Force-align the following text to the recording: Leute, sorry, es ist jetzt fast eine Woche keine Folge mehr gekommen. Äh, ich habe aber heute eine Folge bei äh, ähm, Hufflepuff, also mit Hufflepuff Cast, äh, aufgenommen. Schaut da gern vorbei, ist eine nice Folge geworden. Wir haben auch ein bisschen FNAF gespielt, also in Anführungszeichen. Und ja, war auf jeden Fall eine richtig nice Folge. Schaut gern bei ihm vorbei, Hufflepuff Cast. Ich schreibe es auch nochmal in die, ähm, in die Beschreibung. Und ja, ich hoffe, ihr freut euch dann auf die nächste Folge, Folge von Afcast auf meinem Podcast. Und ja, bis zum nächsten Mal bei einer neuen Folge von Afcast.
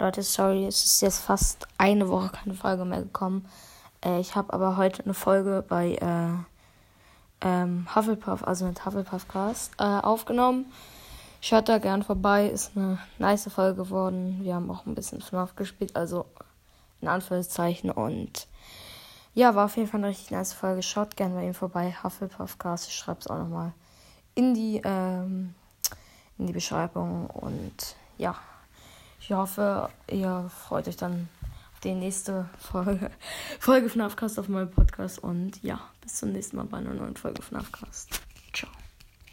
Leute, 0.00 0.22
sorry, 0.22 0.64
es 0.64 0.82
ist 0.82 1.02
jetzt 1.02 1.18
fast 1.18 1.68
eine 1.76 2.08
Woche 2.08 2.30
keine 2.30 2.54
Folge 2.54 2.86
mehr 2.86 3.02
gekommen. 3.02 3.46
Äh, 4.02 4.18
ich 4.20 4.34
habe 4.34 4.50
aber 4.54 4.78
heute 4.78 5.04
eine 5.04 5.12
Folge 5.12 5.62
bei 5.68 5.92
äh, 5.96 7.46
ähm, 7.46 7.86
Hufflepuff, 7.94 8.42
also 8.42 8.64
mit 8.64 8.86
Hufflepuff 8.86 9.28
Cast, 9.28 9.72
äh, 9.78 9.82
aufgenommen. 9.82 10.72
Schaut 11.42 11.68
da 11.68 11.76
gern 11.76 12.02
vorbei, 12.02 12.46
ist 12.46 12.74
eine 12.74 12.98
nice 13.18 13.52
Folge 13.52 13.82
geworden. 13.82 14.38
Wir 14.42 14.54
haben 14.54 14.70
auch 14.70 14.86
ein 14.86 14.94
bisschen 14.94 15.20
FNAF 15.20 15.54
gespielt, 15.54 15.94
also 15.94 16.24
in 17.02 17.08
Anführungszeichen. 17.08 17.90
Und 17.90 18.48
ja, 19.34 19.54
war 19.54 19.66
auf 19.66 19.76
jeden 19.76 19.90
Fall 19.90 20.00
eine 20.00 20.08
richtig 20.08 20.30
nice 20.30 20.54
Folge. 20.54 20.82
Schaut 20.82 21.14
gern 21.14 21.34
bei 21.34 21.44
ihm 21.44 21.52
vorbei, 21.52 21.94
Hufflepuff 22.02 22.58
Cast. 22.58 22.88
Ich 22.88 22.94
schreibe 22.94 23.20
es 23.20 23.26
auch 23.26 23.36
nochmal 23.36 23.72
in 24.34 24.54
die, 24.54 24.80
ähm, 24.82 25.54
in 26.38 26.46
die 26.46 26.54
Beschreibung. 26.54 27.26
Und 27.26 27.96
ja, 28.16 28.36
ich 29.30 29.36
hoffe, 29.36 29.88
ihr 30.10 30.50
freut 30.66 30.88
euch 30.88 30.96
dann 30.96 31.28
auf 31.72 31.78
die 31.84 31.94
nächste 31.94 32.50
Folge, 32.58 33.12
Folge 33.60 33.88
von 33.88 34.00
Afcast 34.00 34.40
auf 34.40 34.48
meinem 34.48 34.72
Podcast. 34.72 35.20
Und 35.20 35.62
ja, 35.62 35.80
bis 36.00 36.16
zum 36.16 36.32
nächsten 36.32 36.56
Mal 36.56 36.64
bei 36.64 36.78
einer 36.78 36.94
neuen 36.94 37.14
Folge 37.14 37.40
von 37.40 37.58
Afcast. 37.58 38.20